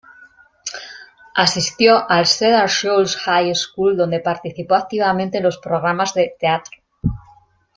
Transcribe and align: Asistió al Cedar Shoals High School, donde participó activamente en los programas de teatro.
Asistió 1.35 1.93
al 2.15 2.25
Cedar 2.31 2.65
Shoals 2.75 3.15
High 3.17 3.53
School, 3.53 3.95
donde 3.95 4.19
participó 4.19 4.73
activamente 4.73 5.37
en 5.37 5.43
los 5.43 5.59
programas 5.59 6.15
de 6.15 6.35
teatro. 6.39 6.79